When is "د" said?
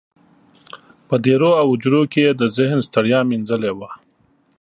2.35-2.43